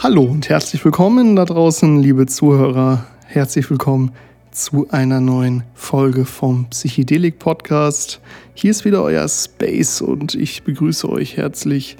[0.00, 3.04] Hallo und herzlich willkommen da draußen, liebe Zuhörer.
[3.26, 4.12] Herzlich willkommen
[4.52, 8.20] zu einer neuen Folge vom Psychedelik Podcast.
[8.54, 11.96] Hier ist wieder euer Space und ich begrüße euch herzlich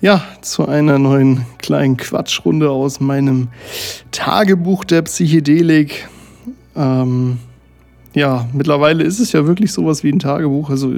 [0.00, 3.48] ja, zu einer neuen kleinen Quatschrunde aus meinem
[4.12, 6.08] Tagebuch der Psychedelik.
[6.76, 7.38] Ähm,
[8.14, 10.70] ja, mittlerweile ist es ja wirklich sowas wie ein Tagebuch.
[10.70, 10.92] Also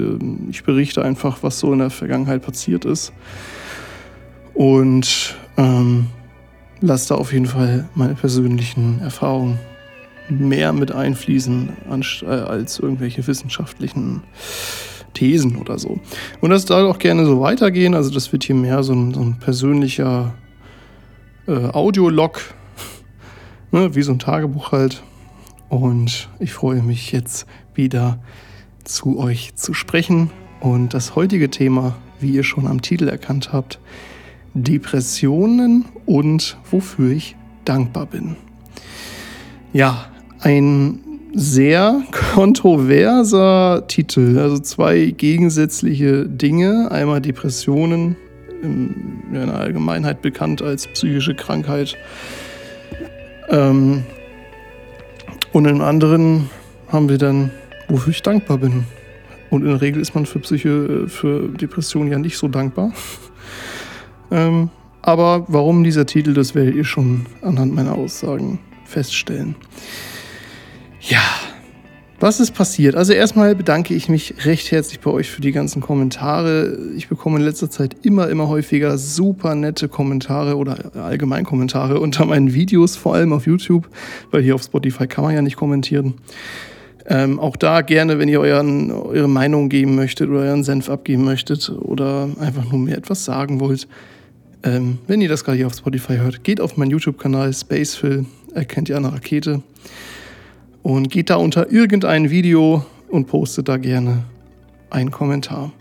[0.51, 3.11] ich berichte einfach, was so in der Vergangenheit passiert ist.
[4.53, 6.07] Und ähm,
[6.81, 9.59] lasse da auf jeden Fall meine persönlichen Erfahrungen
[10.29, 11.69] mehr mit einfließen
[12.23, 14.23] äh, als irgendwelche wissenschaftlichen
[15.13, 16.01] Thesen oder so.
[16.41, 17.95] Und das soll auch gerne so weitergehen.
[17.95, 20.33] Also das wird hier mehr so ein, so ein persönlicher
[21.47, 22.41] äh, Audiolog,
[23.71, 25.03] ne, wie so ein Tagebuch halt.
[25.69, 28.19] Und ich freue mich jetzt wieder
[28.85, 30.31] zu euch zu sprechen.
[30.61, 33.79] Und das heutige Thema, wie ihr schon am Titel erkannt habt,
[34.55, 38.37] Depressionen und wofür ich dankbar bin.
[39.73, 40.07] Ja,
[40.41, 41.01] ein
[41.33, 42.03] sehr
[42.35, 46.91] kontroverser Titel, also zwei gegensätzliche Dinge.
[46.91, 48.17] Einmal Depressionen,
[48.63, 51.97] in der Allgemeinheit bekannt als psychische Krankheit.
[53.49, 54.05] Ähm,
[55.53, 56.51] und im anderen
[56.89, 57.51] haben wir dann,
[57.89, 58.85] wofür ich dankbar bin.
[59.51, 62.93] Und in der Regel ist man für Psyche, für Depressionen ja nicht so dankbar.
[64.31, 64.71] Ähm,
[65.03, 69.55] aber warum dieser Titel, das werdet ihr schon anhand meiner Aussagen feststellen.
[71.01, 71.23] Ja,
[72.21, 72.97] was ist passiert?
[72.97, 76.77] Also erstmal bedanke ich mich recht herzlich bei euch für die ganzen Kommentare.
[76.95, 82.27] Ich bekomme in letzter Zeit immer, immer häufiger super nette Kommentare oder allgemein Kommentare unter
[82.27, 83.89] meinen Videos, vor allem auf YouTube,
[84.31, 86.15] weil hier auf Spotify kann man ja nicht kommentieren.
[87.07, 91.25] Ähm, auch da gerne, wenn ihr euren, eure Meinung geben möchtet oder euren Senf abgeben
[91.25, 93.89] möchtet oder einfach nur mir etwas sagen wollt.
[94.63, 98.89] Ähm, wenn ihr das gerade hier auf Spotify hört, geht auf meinen YouTube-Kanal Spacefill, erkennt
[98.89, 99.63] ihr eine Rakete
[100.83, 104.25] und geht da unter irgendein Video und postet da gerne
[104.91, 105.73] einen Kommentar.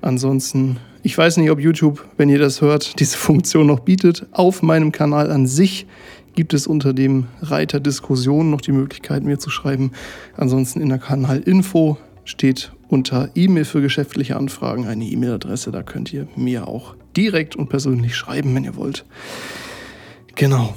[0.00, 4.26] Ansonsten, ich weiß nicht, ob YouTube, wenn ihr das hört, diese Funktion noch bietet.
[4.32, 5.86] Auf meinem Kanal an sich
[6.34, 9.92] gibt es unter dem Reiter Diskussion noch die Möglichkeit, mir zu schreiben.
[10.36, 15.72] Ansonsten in der Kanalinfo steht unter E-Mail für geschäftliche Anfragen eine E-Mail-Adresse.
[15.72, 19.04] Da könnt ihr mir auch direkt und persönlich schreiben, wenn ihr wollt.
[20.36, 20.74] Genau.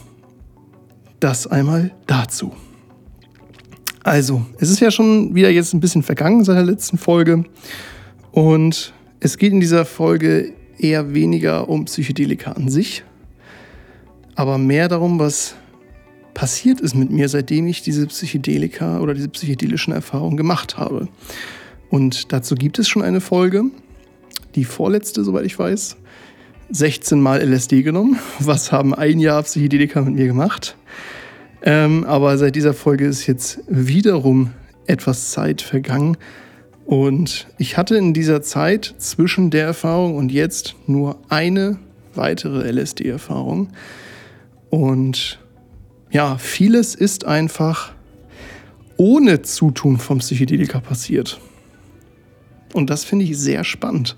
[1.19, 2.53] Das einmal dazu.
[4.03, 7.43] Also, es ist ja schon wieder jetzt ein bisschen vergangen seit der letzten Folge.
[8.31, 13.03] Und es geht in dieser Folge eher weniger um Psychedelika an sich,
[14.35, 15.55] aber mehr darum, was
[16.33, 21.09] passiert ist mit mir, seitdem ich diese Psychedelika oder diese psychedelischen Erfahrungen gemacht habe.
[21.89, 23.65] Und dazu gibt es schon eine Folge,
[24.55, 25.97] die vorletzte, soweit ich weiß.
[26.69, 28.19] 16 Mal LSD genommen.
[28.39, 30.75] Was haben ein Jahr Psychedelika mit mir gemacht?
[31.61, 34.51] Ähm, aber seit dieser Folge ist jetzt wiederum
[34.85, 36.17] etwas Zeit vergangen.
[36.85, 41.79] Und ich hatte in dieser Zeit zwischen der Erfahrung und jetzt nur eine
[42.15, 43.69] weitere LSD-Erfahrung.
[44.69, 45.39] Und
[46.09, 47.93] ja, vieles ist einfach
[48.95, 51.39] ohne Zutun vom Psychedelika passiert.
[52.73, 54.17] Und das finde ich sehr spannend.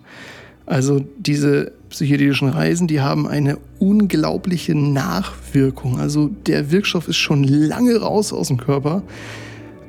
[0.66, 6.00] Also diese psychedelischen Reisen, die haben eine unglaubliche Nachwirkung.
[6.00, 9.02] Also der Wirkstoff ist schon lange raus aus dem Körper.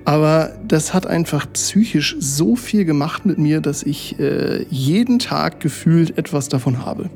[0.07, 5.61] Aber das hat einfach psychisch so viel gemacht mit mir, dass ich äh, jeden Tag
[5.61, 7.11] gefühlt etwas davon habe.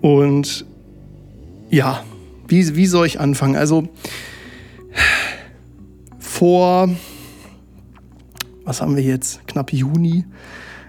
[0.00, 0.66] Und
[1.70, 2.02] ja,
[2.48, 3.54] wie, wie soll ich anfangen?
[3.54, 3.88] Also
[6.18, 6.90] vor,
[8.64, 10.24] was haben wir jetzt, knapp Juni.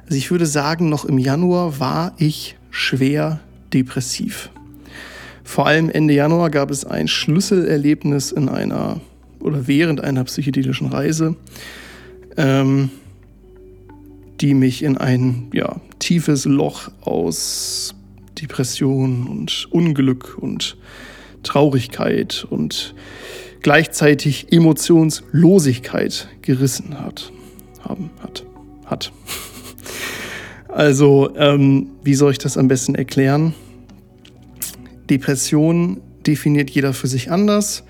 [0.05, 3.39] Also ich würde sagen, noch im Januar war ich schwer
[3.73, 4.49] depressiv.
[5.43, 9.01] Vor allem Ende Januar gab es ein Schlüsselerlebnis in einer
[9.39, 11.35] oder während einer psychedelischen Reise,
[12.37, 12.89] ähm,
[14.39, 17.93] die mich in ein ja, tiefes Loch aus
[18.41, 20.77] Depression und Unglück und
[21.43, 22.95] Traurigkeit und
[23.61, 27.32] gleichzeitig Emotionslosigkeit gerissen hat.
[27.83, 28.45] Haben, hat,
[28.85, 29.11] hat.
[30.67, 33.53] Also, ähm, wie soll ich das am besten erklären?
[35.09, 37.83] Depression definiert jeder für sich anders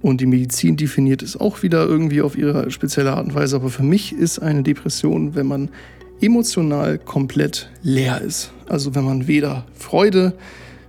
[0.00, 3.56] und die Medizin definiert es auch wieder irgendwie auf ihre spezielle Art und Weise.
[3.56, 5.70] Aber für mich ist eine Depression, wenn man
[6.20, 8.52] emotional komplett leer ist.
[8.68, 10.34] Also wenn man weder Freude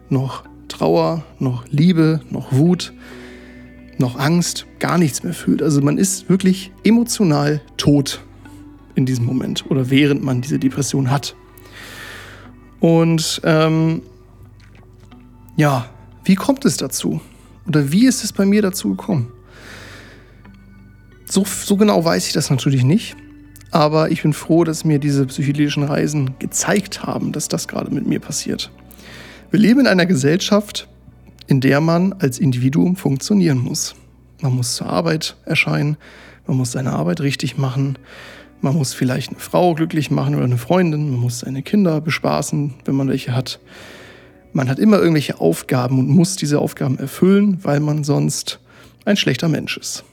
[0.10, 2.94] noch Trauer noch Liebe noch Wut
[3.98, 5.62] noch Angst, gar nichts mehr fühlt.
[5.62, 8.22] Also man ist wirklich emotional tot
[9.00, 11.36] in diesem Moment oder während man diese Depression hat.
[12.80, 14.04] Und ähm,
[15.58, 15.90] ja,
[16.30, 17.22] Wie kommt es dazu?
[17.68, 19.32] Oder wie ist es bei mir dazu gekommen?
[21.26, 23.16] So, so genau weiß ich das natürlich nicht.
[23.72, 28.06] Aber ich bin froh, dass mir diese psychedelischen Reisen gezeigt haben, dass das gerade mit
[28.06, 28.70] mir passiert.
[29.50, 30.88] Wir leben in einer Gesellschaft,
[31.48, 33.96] in der man als Individuum funktionieren muss.
[34.42, 35.98] Man muss zur Arbeit erscheinen,
[36.46, 37.98] man muss seine Arbeit richtig machen,
[38.62, 42.74] man muss vielleicht eine Frau glücklich machen oder eine Freundin, man muss seine Kinder bespaßen,
[42.86, 43.60] wenn man welche hat.
[44.52, 48.60] Man hat immer irgendwelche Aufgaben und muss diese Aufgaben erfüllen, weil man sonst
[49.06, 50.04] ein schlechter Mensch ist.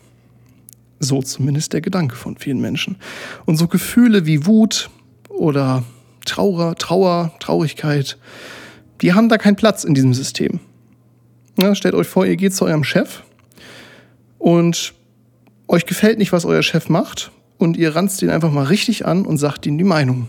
[1.01, 2.97] So zumindest der Gedanke von vielen Menschen.
[3.45, 4.91] Und so Gefühle wie Wut
[5.29, 5.85] oder
[6.25, 8.19] Trauer, Trauer, Traurigkeit,
[9.01, 10.61] die haben da keinen Platz in diesem System.
[11.59, 13.23] Ja, stellt euch vor, ihr geht zu eurem Chef
[14.39, 14.95] und
[15.69, 19.25] euch gefällt nicht, was euer Chef macht und ihr ranzt ihn einfach mal richtig an
[19.25, 20.29] und sagt ihm die Meinung.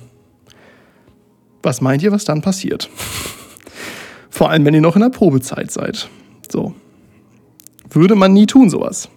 [1.63, 2.89] Was meint ihr, was dann passiert?
[4.29, 6.09] Vor allem, wenn ihr noch in der Probezeit seid.
[6.51, 6.73] So.
[7.89, 9.09] Würde man nie tun, sowas.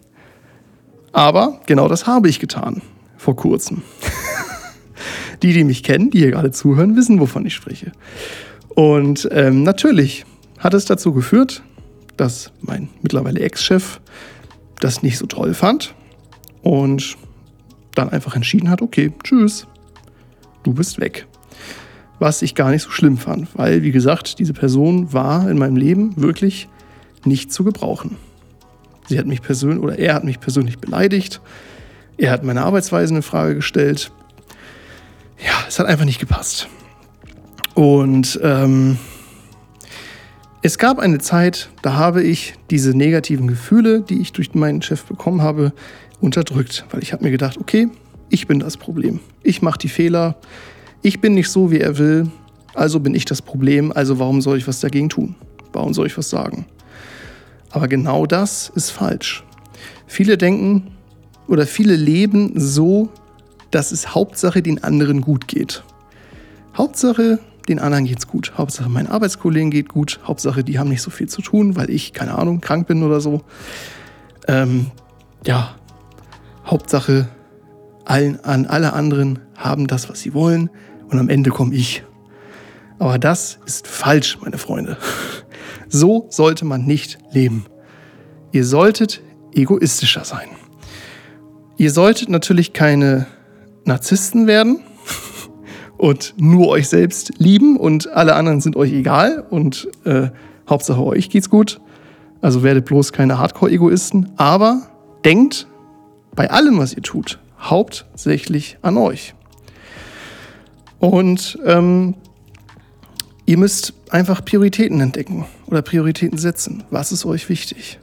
[1.13, 2.83] Aber genau das habe ich getan.
[3.17, 3.83] Vor kurzem.
[5.43, 7.93] die, die mich kennen, die hier gerade zuhören, wissen, wovon ich spreche.
[8.69, 10.25] Und ähm, natürlich
[10.59, 11.63] hat es dazu geführt,
[12.17, 14.01] dass mein mittlerweile Ex-Chef
[14.81, 15.95] das nicht so toll fand
[16.63, 17.17] und
[17.95, 19.67] dann einfach entschieden hat, okay, tschüss,
[20.63, 21.27] du bist weg.
[22.19, 25.77] Was ich gar nicht so schlimm fand, weil, wie gesagt, diese Person war in meinem
[25.77, 26.69] Leben wirklich
[27.25, 28.17] nicht zu gebrauchen.
[29.09, 31.41] Sie hat mich persönlich oder er hat mich persönlich beleidigt.
[32.17, 34.13] Er hat meine Arbeitsweise in Frage gestellt.
[35.45, 36.69] Ja, es hat einfach nicht gepasst.
[37.75, 38.99] Und ähm,
[40.63, 45.05] es gab eine Zeit, da habe ich diese negativen Gefühle, die ich durch meinen Chef
[45.05, 45.73] bekommen habe,
[46.21, 47.89] unterdrückt, weil ich habe mir gedacht, okay,
[48.29, 49.21] ich bin das Problem.
[49.43, 50.37] Ich mache die Fehler.
[51.03, 52.31] Ich bin nicht so, wie er will.
[52.75, 53.93] Also bin ich das Problem.
[53.93, 55.35] Also warum soll ich was dagegen tun?
[55.73, 56.67] Warum soll ich was sagen?
[57.71, 59.45] Aber genau das ist falsch.
[60.07, 60.93] Viele denken
[61.47, 63.09] oder viele leben so,
[63.71, 65.83] dass es Hauptsache den anderen gut geht.
[66.77, 67.39] Hauptsache
[67.69, 68.53] den anderen geht's gut.
[68.57, 70.21] Hauptsache meinen Arbeitskollegen geht gut.
[70.25, 73.21] Hauptsache die haben nicht so viel zu tun, weil ich, keine Ahnung, krank bin oder
[73.21, 73.43] so.
[74.49, 74.87] Ähm,
[75.47, 75.75] ja,
[76.71, 77.29] Hauptsache
[78.05, 80.71] allen, an alle anderen haben das, was sie wollen
[81.09, 82.05] und am Ende komme ich.
[82.99, 84.97] Aber das ist falsch, meine Freunde.
[85.93, 87.65] So sollte man nicht leben.
[88.53, 89.23] Ihr solltet
[89.53, 90.49] egoistischer sein.
[91.79, 93.27] Ihr solltet natürlich keine
[93.85, 94.83] Narzissten werden
[95.99, 100.29] und nur euch selbst lieben und alle anderen sind euch egal und äh,
[100.69, 101.81] Hauptsache euch geht's gut.
[102.41, 104.83] Also werdet bloß keine Hardcore-Egoisten, aber
[105.25, 105.67] denkt
[106.41, 109.35] bei allem, was ihr tut, hauptsächlich an euch.
[110.99, 112.15] Und ähm,
[113.45, 116.83] ihr müsst einfach Prioritäten entdecken oder Prioritäten setzen.
[116.89, 117.99] Was ist euch wichtig?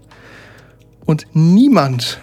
[1.08, 2.20] Und niemand,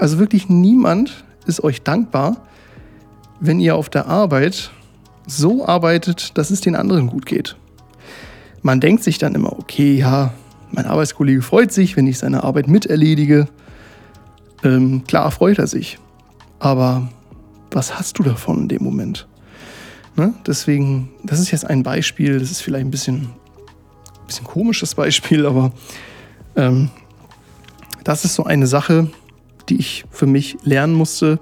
[0.00, 2.48] also wirklich niemand ist euch dankbar,
[3.38, 4.72] wenn ihr auf der Arbeit
[5.28, 7.54] so arbeitet, dass es den anderen gut geht.
[8.62, 10.34] Man denkt sich dann immer, okay, ja,
[10.72, 13.46] mein Arbeitskollege freut sich, wenn ich seine Arbeit miterledige.
[14.66, 15.98] Ähm, klar freut er sich.
[16.58, 17.08] Aber
[17.70, 19.28] was hast du davon in dem Moment?
[20.16, 20.34] Ne?
[20.44, 23.28] Deswegen, das ist jetzt ein Beispiel, das ist vielleicht ein bisschen,
[24.26, 25.72] bisschen komisches Beispiel, aber
[26.56, 26.90] ähm,
[28.02, 29.08] das ist so eine Sache,
[29.68, 31.38] die ich für mich lernen musste,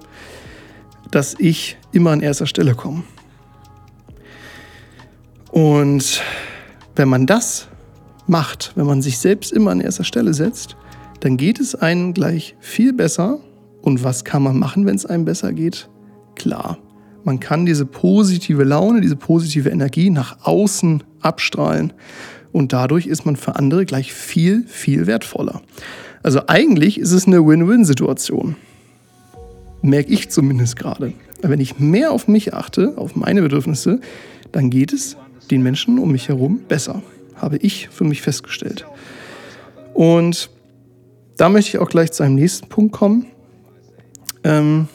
[1.09, 3.03] dass ich immer an erster Stelle komme.
[5.51, 6.21] Und
[6.95, 7.69] wenn man das
[8.27, 10.75] macht, wenn man sich selbst immer an erster Stelle setzt,
[11.19, 13.39] dann geht es einem gleich viel besser.
[13.81, 15.89] Und was kann man machen, wenn es einem besser geht?
[16.35, 16.77] Klar,
[17.23, 21.93] man kann diese positive Laune, diese positive Energie nach außen abstrahlen.
[22.51, 25.61] Und dadurch ist man für andere gleich viel, viel wertvoller.
[26.23, 28.55] Also eigentlich ist es eine Win-Win-Situation.
[29.81, 31.13] Merke ich zumindest gerade.
[31.41, 33.99] Wenn ich mehr auf mich achte, auf meine Bedürfnisse,
[34.51, 35.17] dann geht es
[35.51, 37.03] den Menschen um mich herum besser.
[37.35, 38.85] Habe ich für mich festgestellt.
[39.93, 40.49] Und
[41.37, 43.27] da möchte ich auch gleich zu einem nächsten Punkt kommen.
[44.43, 44.87] Ähm,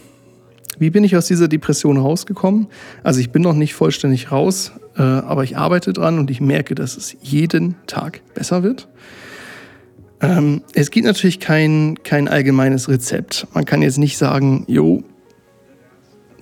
[0.79, 2.69] wie bin ich aus dieser Depression rausgekommen?
[3.03, 6.75] Also ich bin noch nicht vollständig raus, äh, aber ich arbeite dran und ich merke,
[6.75, 8.89] dass es jeden Tag besser wird.
[10.23, 13.47] Ähm, es gibt natürlich kein, kein allgemeines Rezept.
[13.53, 15.03] Man kann jetzt nicht sagen, jo,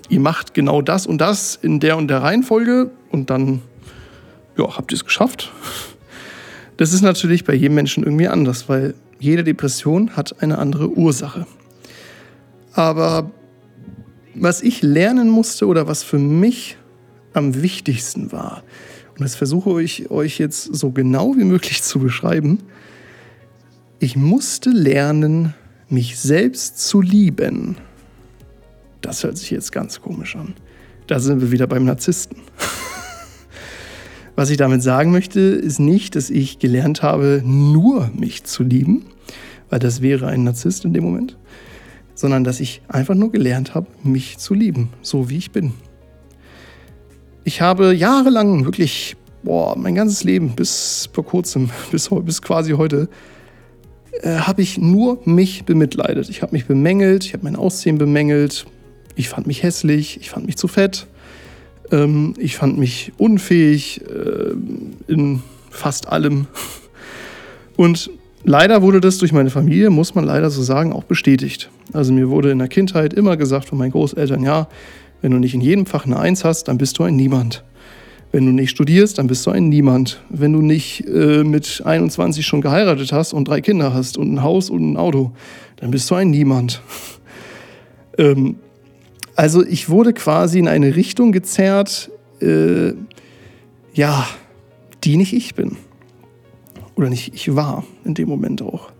[0.08, 3.62] ihr macht genau das und das in der und der Reihenfolge und dann
[4.56, 5.52] ja, habt ihr es geschafft.
[6.76, 11.46] Das ist natürlich bei jedem Menschen irgendwie anders, weil jede Depression hat eine andere Ursache.
[12.72, 13.30] Aber
[14.34, 16.76] was ich lernen musste oder was für mich
[17.32, 18.62] am wichtigsten war,
[19.18, 22.60] Und das versuche ich euch jetzt so genau wie möglich zu beschreiben.
[23.98, 25.54] Ich musste lernen,
[25.88, 27.76] mich selbst zu lieben.
[29.00, 30.54] Das hört sich jetzt ganz komisch an.
[31.08, 32.38] Da sind wir wieder beim Narzissten.
[34.38, 39.04] Was ich damit sagen möchte, ist nicht, dass ich gelernt habe, nur mich zu lieben,
[39.68, 41.36] weil das wäre ein Narzisst in dem Moment,
[42.14, 45.72] sondern dass ich einfach nur gelernt habe, mich zu lieben, so wie ich bin.
[47.42, 53.08] Ich habe jahrelang wirklich, boah, mein ganzes Leben bis vor kurzem, bis, bis quasi heute,
[54.22, 56.28] äh, habe ich nur mich bemitleidet.
[56.28, 58.66] Ich habe mich bemängelt, ich habe mein Aussehen bemängelt,
[59.16, 61.08] ich fand mich hässlich, ich fand mich zu fett,
[61.90, 66.46] ähm, ich fand mich unfähig äh, in fast allem.
[67.76, 68.10] Und
[68.44, 71.70] leider wurde das durch meine Familie, muss man leider so sagen, auch bestätigt.
[71.92, 74.68] Also mir wurde in der Kindheit immer gesagt von meinen Großeltern, ja,
[75.22, 77.64] wenn du nicht in jedem Fach eine Eins hast, dann bist du ein Niemand.
[78.30, 80.20] Wenn du nicht studierst, dann bist du ein Niemand.
[80.28, 84.42] Wenn du nicht äh, mit 21 schon geheiratet hast und drei Kinder hast und ein
[84.42, 85.32] Haus und ein Auto,
[85.76, 86.82] dann bist du ein Niemand.
[88.18, 88.56] ähm,
[89.38, 92.92] also ich wurde quasi in eine Richtung gezerrt, äh,
[93.94, 94.26] ja,
[95.04, 95.76] die nicht ich bin.
[96.96, 98.90] Oder nicht ich war in dem Moment auch.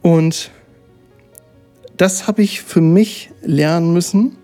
[0.00, 0.50] Und
[1.98, 4.38] das habe ich für mich lernen müssen,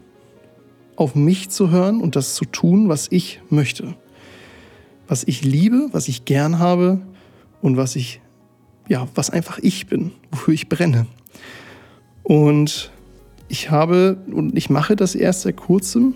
[0.95, 3.95] auf mich zu hören und das zu tun, was ich möchte.
[5.09, 7.01] Was ich liebe, was ich gern habe
[7.63, 8.21] und was ich,
[8.91, 11.07] ja, was einfach ich bin, wofür ich brenne.
[12.23, 12.91] Und
[13.51, 16.15] ich habe und ich mache das erst seit kurzem,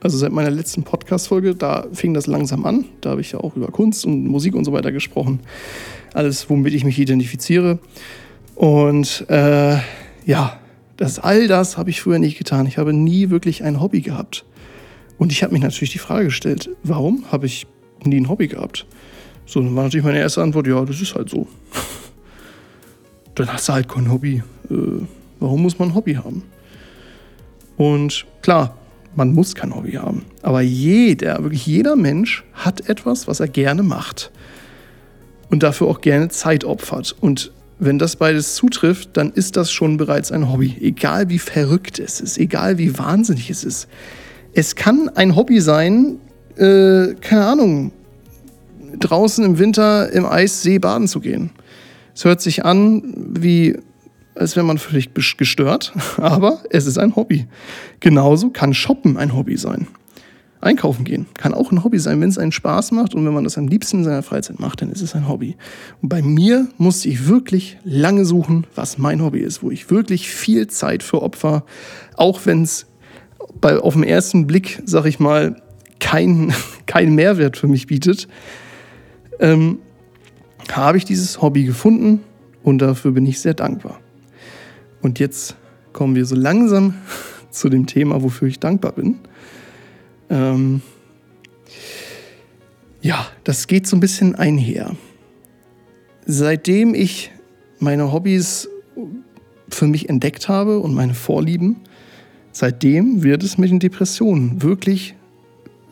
[0.00, 2.84] also seit meiner letzten Podcast-Folge, da fing das langsam an.
[3.00, 5.40] Da habe ich ja auch über Kunst und Musik und so weiter gesprochen.
[6.14, 7.78] Alles, womit ich mich identifiziere.
[8.54, 9.78] Und äh,
[10.26, 10.58] ja,
[10.96, 12.66] das, all das habe ich früher nicht getan.
[12.66, 14.44] Ich habe nie wirklich ein Hobby gehabt.
[15.18, 17.66] Und ich habe mich natürlich die Frage gestellt, warum habe ich
[18.04, 18.86] nie ein Hobby gehabt?
[19.46, 21.48] So, dann war natürlich meine erste Antwort, ja, das ist halt so.
[23.34, 24.42] dann hast du halt kein Hobby.
[24.70, 24.74] Äh,
[25.40, 26.42] Warum muss man ein Hobby haben?
[27.76, 28.76] Und klar,
[29.14, 30.24] man muss kein Hobby haben.
[30.42, 34.30] Aber jeder, wirklich jeder Mensch hat etwas, was er gerne macht.
[35.50, 37.16] Und dafür auch gerne Zeit opfert.
[37.20, 40.76] Und wenn das beides zutrifft, dann ist das schon bereits ein Hobby.
[40.80, 43.88] Egal wie verrückt es ist, egal wie wahnsinnig es ist.
[44.52, 46.18] Es kann ein Hobby sein,
[46.56, 47.92] äh, keine Ahnung,
[48.98, 51.50] draußen im Winter im Eissee baden zu gehen.
[52.14, 53.76] Es hört sich an wie
[54.38, 57.46] als wäre man völlig gestört, aber es ist ein Hobby.
[58.00, 59.88] Genauso kann Shoppen ein Hobby sein.
[60.60, 63.44] Einkaufen gehen kann auch ein Hobby sein, wenn es einen Spaß macht und wenn man
[63.44, 65.56] das am liebsten in seiner Freizeit macht, dann ist es ein Hobby.
[66.02, 70.28] Und bei mir musste ich wirklich lange suchen, was mein Hobby ist, wo ich wirklich
[70.28, 71.64] viel Zeit für Opfer,
[72.16, 72.86] auch wenn es
[73.60, 75.62] auf den ersten Blick, sag ich mal,
[76.00, 76.52] keinen
[76.86, 78.26] kein Mehrwert für mich bietet,
[79.38, 79.78] ähm,
[80.72, 82.20] habe ich dieses Hobby gefunden
[82.64, 84.00] und dafür bin ich sehr dankbar.
[85.02, 85.56] Und jetzt
[85.92, 86.94] kommen wir so langsam
[87.50, 89.18] zu dem Thema, wofür ich dankbar bin.
[90.30, 90.82] Ähm
[93.00, 94.94] ja, das geht so ein bisschen einher.
[96.26, 97.30] Seitdem ich
[97.78, 98.68] meine Hobbys
[99.68, 101.76] für mich entdeckt habe und meine Vorlieben,
[102.52, 105.14] seitdem wird es mit den Depressionen wirklich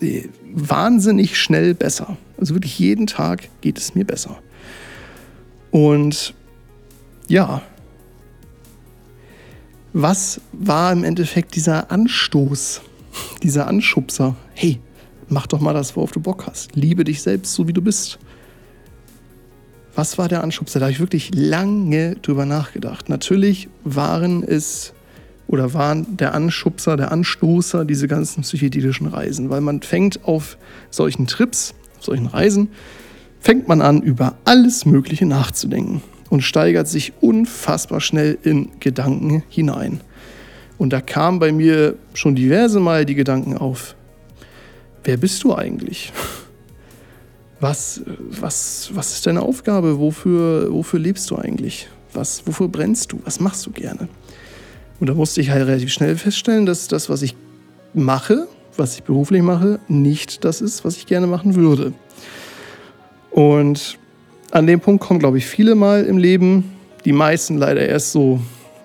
[0.00, 0.22] äh,
[0.52, 2.16] wahnsinnig schnell besser.
[2.38, 4.38] Also wirklich jeden Tag geht es mir besser.
[5.70, 6.34] Und
[7.28, 7.62] ja,
[9.98, 12.82] was war im Endeffekt dieser Anstoß,
[13.42, 14.36] dieser Anschubser?
[14.52, 14.78] Hey,
[15.30, 16.76] mach doch mal das, worauf du Bock hast.
[16.76, 18.18] Liebe dich selbst, so wie du bist.
[19.94, 20.80] Was war der Anschubser?
[20.80, 23.08] Da habe ich wirklich lange drüber nachgedacht.
[23.08, 24.92] Natürlich waren es
[25.46, 30.58] oder waren der Anschubser, der Anstoßer diese ganzen psychedelischen Reisen, weil man fängt auf
[30.90, 32.68] solchen Trips, auf solchen Reisen,
[33.40, 40.00] fängt man an, über alles Mögliche nachzudenken und steigert sich unfassbar schnell in Gedanken hinein.
[40.78, 43.94] Und da kamen bei mir schon diverse Mal die Gedanken auf,
[45.04, 46.12] wer bist du eigentlich?
[47.60, 49.98] Was, was, was ist deine Aufgabe?
[49.98, 51.88] Wofür, wofür lebst du eigentlich?
[52.12, 53.20] Was, wofür brennst du?
[53.24, 54.08] Was machst du gerne?
[55.00, 57.34] Und da musste ich halt relativ schnell feststellen, dass das, was ich
[57.94, 61.92] mache, was ich beruflich mache, nicht das ist, was ich gerne machen würde.
[63.30, 63.98] Und
[64.56, 66.72] an dem Punkt kommen, glaube ich, viele mal im Leben.
[67.04, 68.40] Die meisten leider erst so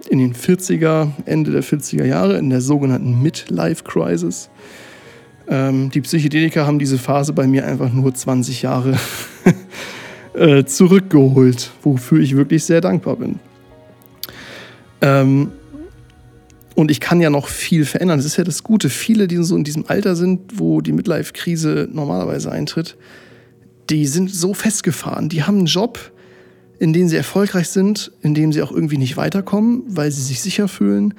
[0.09, 4.49] in den 40er, Ende der 40er Jahre, in der sogenannten Midlife Crisis.
[5.47, 8.97] Ähm, die Psychedelika haben diese Phase bei mir einfach nur 20 Jahre
[10.33, 13.39] äh, zurückgeholt, wofür ich wirklich sehr dankbar bin.
[14.99, 15.51] Ähm,
[16.75, 18.19] Und ich kann ja noch viel verändern.
[18.19, 18.89] Das ist ja das Gute.
[18.89, 22.97] Viele, die so in diesem Alter sind, wo die Midlife-Krise normalerweise eintritt,
[23.91, 25.27] die sind so festgefahren.
[25.27, 26.11] Die haben einen Job,
[26.79, 30.41] in dem sie erfolgreich sind, in dem sie auch irgendwie nicht weiterkommen, weil sie sich
[30.41, 31.13] sicher fühlen.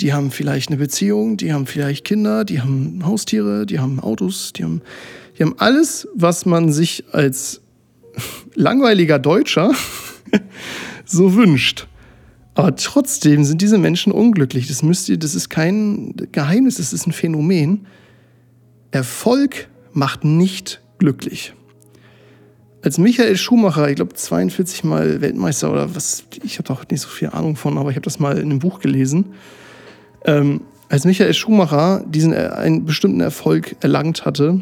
[0.00, 4.52] Die haben vielleicht eine Beziehung, die haben vielleicht Kinder, die haben Haustiere, die haben Autos,
[4.52, 4.80] die haben,
[5.36, 7.60] die haben alles, was man sich als
[8.54, 9.72] langweiliger Deutscher
[11.04, 11.88] so wünscht.
[12.54, 14.68] Aber trotzdem sind diese Menschen unglücklich.
[14.68, 17.86] Das müsst ihr, das ist kein Geheimnis, das ist ein Phänomen.
[18.92, 21.54] Erfolg macht nicht glücklich.
[22.84, 27.08] Als Michael Schumacher, ich glaube 42 Mal Weltmeister oder was, ich habe doch nicht so
[27.08, 29.32] viel Ahnung von, aber ich habe das mal in einem Buch gelesen.
[30.26, 30.60] Ähm,
[30.90, 34.60] als Michael Schumacher diesen äh, einen bestimmten Erfolg erlangt hatte,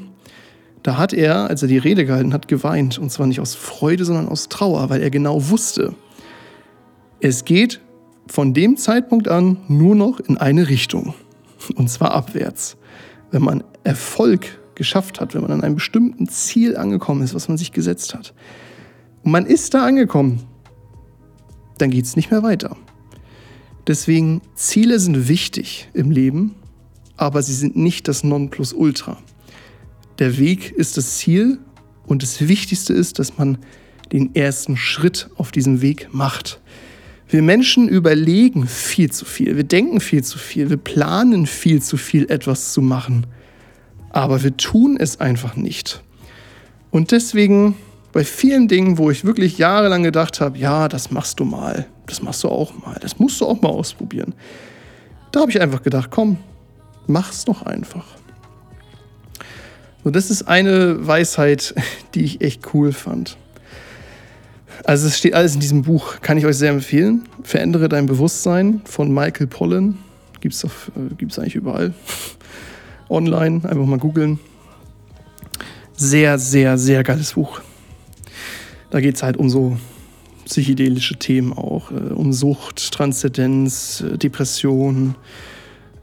[0.84, 2.96] da hat er, als er die Rede gehalten hat, geweint.
[2.96, 5.96] Und zwar nicht aus Freude, sondern aus Trauer, weil er genau wusste,
[7.18, 7.80] es geht
[8.28, 11.14] von dem Zeitpunkt an nur noch in eine Richtung.
[11.74, 12.76] Und zwar abwärts.
[13.32, 17.56] Wenn man Erfolg geschafft hat, wenn man an einem bestimmten Ziel angekommen ist, was man
[17.56, 18.34] sich gesetzt hat,
[19.22, 20.42] und man ist da angekommen,
[21.78, 22.76] dann geht es nicht mehr weiter.
[23.86, 26.56] Deswegen, Ziele sind wichtig im Leben,
[27.16, 29.18] aber sie sind nicht das Nonplusultra.
[30.18, 31.58] Der Weg ist das Ziel
[32.06, 33.58] und das Wichtigste ist, dass man
[34.12, 36.60] den ersten Schritt auf diesem Weg macht.
[37.28, 41.96] Wir Menschen überlegen viel zu viel, wir denken viel zu viel, wir planen viel zu
[41.96, 43.26] viel, etwas zu machen.
[44.12, 46.02] Aber wir tun es einfach nicht.
[46.90, 47.76] Und deswegen
[48.12, 52.22] bei vielen Dingen, wo ich wirklich jahrelang gedacht habe, ja, das machst du mal, das
[52.22, 54.34] machst du auch mal, das musst du auch mal ausprobieren.
[55.32, 56.36] Da habe ich einfach gedacht, komm,
[57.06, 58.04] mach's doch einfach.
[60.04, 61.74] So, das ist eine Weisheit,
[62.14, 63.38] die ich echt cool fand.
[64.84, 67.28] Also es steht alles in diesem Buch, kann ich euch sehr empfehlen.
[67.42, 69.98] Verändere dein Bewusstsein von Michael Pollan.
[70.40, 71.94] Gibt es äh, eigentlich überall.
[73.12, 74.38] Online, einfach mal googeln.
[75.96, 77.60] Sehr, sehr, sehr geiles Buch.
[78.90, 79.76] Da geht es halt um so
[80.44, 85.14] psychedelische Themen auch, äh, um Sucht, Transzendenz, äh, Depression.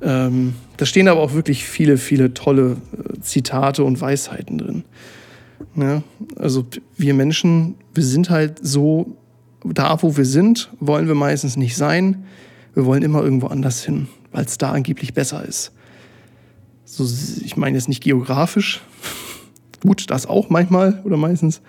[0.02, 4.84] Ähm, da stehen aber auch wirklich viele, viele tolle äh, Zitate und Weisheiten drin.
[5.76, 6.04] Ja,
[6.38, 6.66] also
[6.98, 9.18] wir Menschen, wir sind halt so,
[9.64, 12.24] da wo wir sind, wollen wir meistens nicht sein.
[12.74, 15.74] Wir wollen immer irgendwo anders hin, weil es da angeblich besser ist.
[16.92, 17.06] So,
[17.46, 18.82] ich meine jetzt nicht geografisch,
[19.82, 21.62] gut, das auch manchmal oder meistens,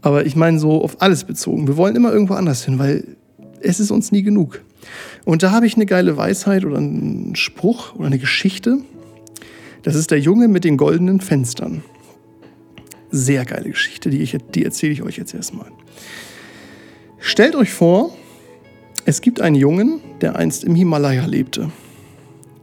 [0.00, 1.68] aber ich meine so auf alles bezogen.
[1.68, 3.04] Wir wollen immer irgendwo anders hin, weil
[3.60, 4.62] es ist uns nie genug.
[5.26, 8.78] Und da habe ich eine geile Weisheit oder einen Spruch oder eine Geschichte.
[9.82, 11.82] Das ist der Junge mit den goldenen Fenstern.
[13.10, 15.70] Sehr geile Geschichte, die, ich, die erzähle ich euch jetzt erstmal.
[17.18, 18.16] Stellt euch vor,
[19.04, 21.70] es gibt einen Jungen, der einst im Himalaya lebte.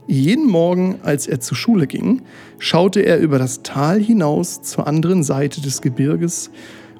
[0.06, 2.22] Jeden Morgen, als er zur Schule ging,
[2.58, 6.50] schaute er über das Tal hinaus zur anderen Seite des Gebirges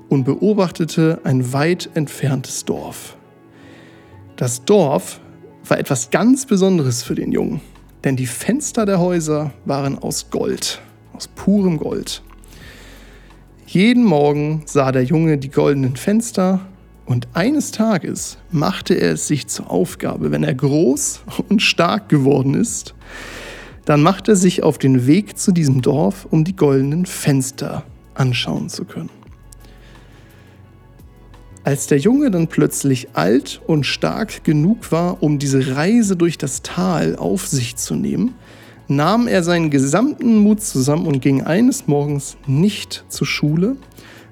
[0.08, 3.16] und beobachtete ein weit entferntes Dorf.
[4.36, 5.20] Das Dorf
[5.68, 7.60] war etwas ganz Besonderes für den Jungen,
[8.04, 10.80] denn die Fenster der Häuser waren aus Gold,
[11.12, 12.22] aus purem Gold.
[13.66, 16.60] Jeden Morgen sah der Junge die goldenen Fenster
[17.06, 22.54] und eines Tages machte er es sich zur Aufgabe, wenn er groß und stark geworden
[22.54, 22.94] ist,
[23.84, 28.68] dann macht er sich auf den Weg zu diesem Dorf, um die goldenen Fenster anschauen
[28.68, 29.10] zu können.
[31.64, 36.62] Als der Junge dann plötzlich alt und stark genug war, um diese Reise durch das
[36.62, 38.34] Tal auf sich zu nehmen,
[38.86, 43.76] nahm er seinen gesamten Mut zusammen und ging eines Morgens nicht zur Schule,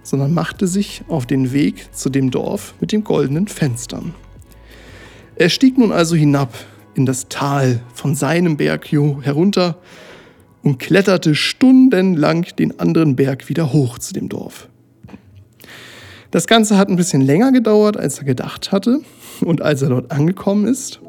[0.02, 4.14] sondern machte sich auf den Weg zu dem Dorf mit den goldenen Fenstern.
[5.36, 6.54] Er stieg nun also hinab
[6.94, 9.78] in das Tal von seinem Berg herunter
[10.62, 14.68] und kletterte stundenlang den anderen Berg wieder hoch zu dem Dorf.
[16.30, 19.00] Das Ganze hat ein bisschen länger gedauert, als er gedacht hatte,
[19.40, 21.00] und als er dort angekommen ist,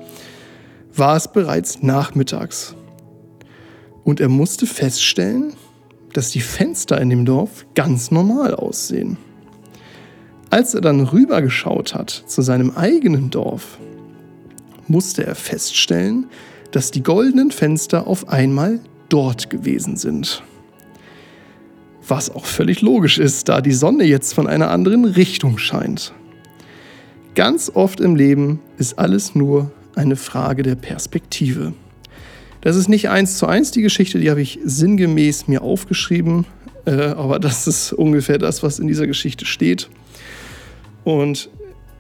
[0.96, 2.76] war es bereits nachmittags
[4.04, 5.54] und er musste feststellen,
[6.14, 9.18] dass die Fenster in dem Dorf ganz normal aussehen.
[10.50, 13.80] Als er dann rübergeschaut hat zu seinem eigenen Dorf,
[14.88, 16.28] musste er feststellen,
[16.72, 20.44] dass die goldenen Fenster auf einmal dort gewesen sind.
[22.08, 26.14] Was auch völlig logisch ist, da die Sonne jetzt von einer anderen Richtung scheint.
[27.36, 31.74] Ganz oft im Leben ist alles nur eine Frage der Perspektive.
[32.64, 36.46] Das ist nicht eins zu eins die Geschichte, die habe ich sinngemäß mir aufgeschrieben,
[36.86, 39.90] äh, aber das ist ungefähr das, was in dieser Geschichte steht.
[41.04, 41.50] Und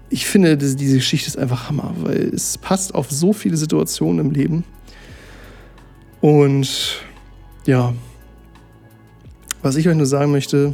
[0.09, 4.31] ich finde, diese Geschichte ist einfach Hammer, weil es passt auf so viele Situationen im
[4.31, 4.63] Leben.
[6.21, 7.01] Und
[7.65, 7.93] ja,
[9.61, 10.73] was ich euch nur sagen möchte,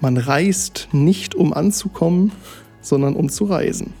[0.00, 2.32] man reist nicht, um anzukommen,
[2.80, 3.92] sondern um zu reisen.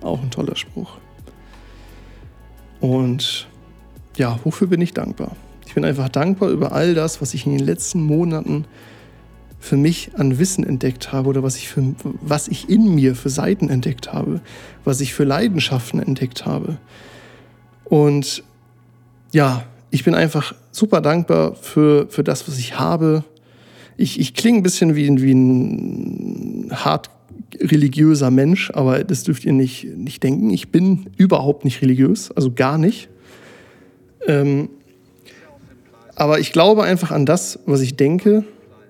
[0.00, 0.98] Auch ein toller Spruch.
[2.80, 3.49] Und
[4.16, 5.36] ja, wofür bin ich dankbar?
[5.66, 8.64] Ich bin einfach dankbar über all das, was ich in den letzten Monaten
[9.60, 13.28] für mich an Wissen entdeckt habe oder was ich, für, was ich in mir für
[13.28, 14.40] Seiten entdeckt habe,
[14.84, 16.78] was ich für Leidenschaften entdeckt habe.
[17.84, 18.42] Und
[19.32, 23.22] ja, ich bin einfach super dankbar für, für das, was ich habe.
[23.96, 27.10] Ich, ich klinge ein bisschen wie, wie ein hart
[27.60, 30.50] religiöser Mensch, aber das dürft ihr nicht, nicht denken.
[30.50, 33.08] Ich bin überhaupt nicht religiös, also gar nicht.
[34.26, 34.70] Ähm,
[36.14, 38.44] aber ich glaube einfach an das, was ich denke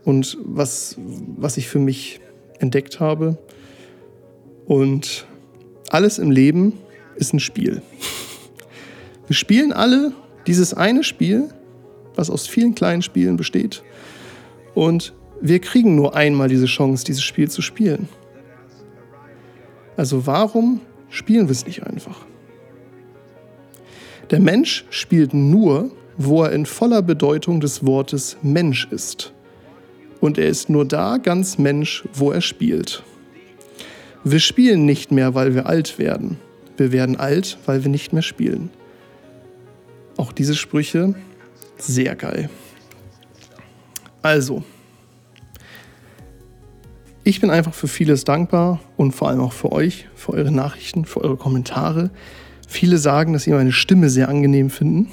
[0.04, 2.20] und was, was ich für mich
[2.58, 3.38] entdeckt habe.
[4.66, 5.26] Und
[5.90, 6.78] alles im Leben
[7.16, 7.82] ist ein Spiel.
[9.26, 10.12] Wir spielen alle
[10.46, 11.48] dieses eine Spiel,
[12.16, 13.82] was aus vielen kleinen Spielen besteht.
[14.74, 18.08] Und wir kriegen nur einmal diese Chance, dieses Spiel zu spielen.
[19.96, 22.26] Also warum spielen wir es nicht einfach?
[24.30, 29.32] Der Mensch spielt nur, wo er in voller Bedeutung des Wortes Mensch ist.
[30.20, 33.02] Und er ist nur da ganz Mensch, wo er spielt.
[34.22, 36.38] Wir spielen nicht mehr, weil wir alt werden.
[36.76, 38.70] Wir werden alt, weil wir nicht mehr spielen.
[40.16, 41.14] Auch diese Sprüche
[41.78, 42.50] sehr geil.
[44.22, 44.62] Also,
[47.24, 51.04] ich bin einfach für vieles dankbar und vor allem auch für euch, für eure Nachrichten,
[51.04, 52.10] für eure Kommentare.
[52.70, 55.08] Viele sagen, dass sie meine Stimme sehr angenehm finden.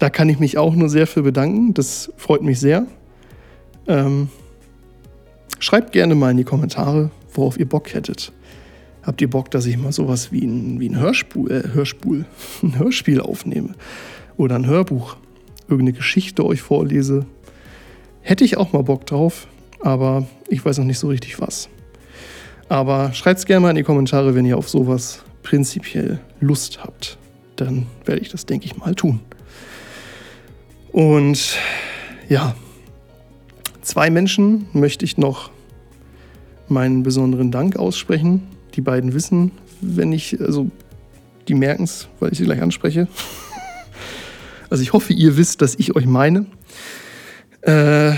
[0.00, 1.74] Da kann ich mich auch nur sehr für bedanken.
[1.74, 2.88] Das freut mich sehr.
[3.86, 4.28] Ähm,
[5.60, 8.32] schreibt gerne mal in die Kommentare, worauf ihr Bock hättet.
[9.04, 12.24] Habt ihr Bock, dass ich mal sowas wie ein, wie ein Hörspul, äh, Hörspul,
[12.64, 13.76] ein Hörspiel aufnehme?
[14.36, 15.16] Oder ein Hörbuch?
[15.68, 17.26] Irgendeine Geschichte euch vorlese?
[18.22, 19.46] Hätte ich auch mal Bock drauf,
[19.78, 21.68] aber ich weiß noch nicht so richtig was.
[22.68, 27.16] Aber schreibt es gerne mal in die Kommentare, wenn ihr auf sowas prinzipiell Lust habt.
[27.54, 29.20] Dann werde ich das, denke ich, mal tun.
[30.90, 31.56] Und
[32.28, 32.56] ja,
[33.82, 35.50] zwei Menschen möchte ich noch
[36.68, 38.42] meinen besonderen Dank aussprechen
[38.74, 40.68] die beiden wissen, wenn ich, also
[41.48, 43.08] die merken es, weil ich sie gleich anspreche.
[44.70, 46.46] Also ich hoffe, ihr wisst, dass ich euch meine.
[47.60, 48.14] Äh,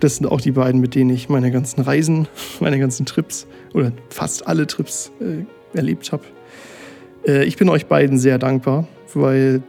[0.00, 2.26] das sind auch die beiden, mit denen ich meine ganzen Reisen,
[2.60, 6.24] meine ganzen Trips oder fast alle Trips äh, erlebt habe.
[7.26, 9.62] Äh, ich bin euch beiden sehr dankbar, weil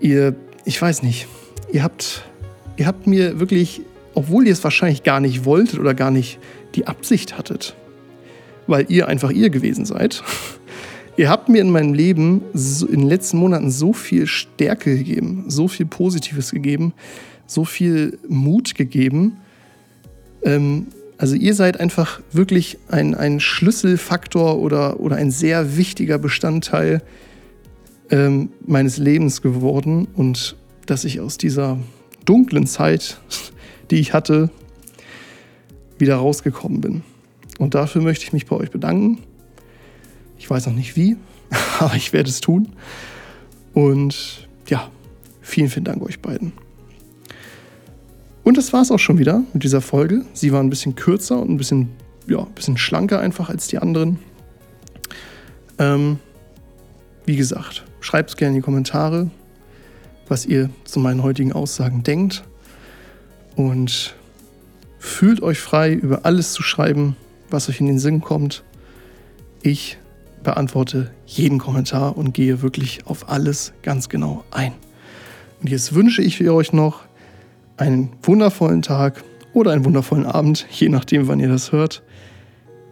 [0.00, 1.26] ihr, ich weiß nicht,
[1.72, 2.24] ihr habt,
[2.76, 3.82] ihr habt mir wirklich,
[4.14, 6.38] obwohl ihr es wahrscheinlich gar nicht wolltet oder gar nicht
[6.74, 7.74] die Absicht hattet,
[8.66, 10.22] weil ihr einfach ihr gewesen seid.
[11.18, 15.68] Ihr habt mir in meinem Leben in den letzten Monaten so viel Stärke gegeben, so
[15.68, 16.94] viel Positives gegeben,
[17.46, 19.36] so viel Mut gegeben.
[20.42, 20.86] Ähm,
[21.22, 27.00] also ihr seid einfach wirklich ein, ein Schlüsselfaktor oder, oder ein sehr wichtiger Bestandteil
[28.10, 30.56] ähm, meines Lebens geworden und
[30.86, 31.78] dass ich aus dieser
[32.24, 33.20] dunklen Zeit,
[33.92, 34.50] die ich hatte,
[35.96, 37.02] wieder rausgekommen bin.
[37.60, 39.20] Und dafür möchte ich mich bei euch bedanken.
[40.38, 41.16] Ich weiß noch nicht wie,
[41.78, 42.70] aber ich werde es tun.
[43.74, 44.90] Und ja,
[45.40, 46.52] vielen, vielen Dank euch beiden.
[48.44, 50.24] Und das war es auch schon wieder mit dieser Folge.
[50.32, 51.90] Sie war ein bisschen kürzer und ein bisschen,
[52.26, 54.18] ja, ein bisschen schlanker einfach als die anderen.
[55.78, 56.18] Ähm,
[57.24, 59.30] wie gesagt, schreibt es gerne in die Kommentare,
[60.28, 62.42] was ihr zu meinen heutigen Aussagen denkt.
[63.54, 64.16] Und
[64.98, 67.16] fühlt euch frei, über alles zu schreiben,
[67.50, 68.64] was euch in den Sinn kommt.
[69.62, 69.98] Ich
[70.42, 74.72] beantworte jeden Kommentar und gehe wirklich auf alles ganz genau ein.
[75.60, 77.04] Und jetzt wünsche ich euch noch
[77.76, 82.02] einen wundervollen Tag oder einen wundervollen Abend, je nachdem, wann ihr das hört.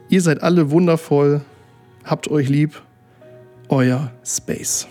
[0.08, 1.42] Ihr seid alle wundervoll,
[2.04, 2.82] habt euch lieb,
[3.68, 4.88] euer Space.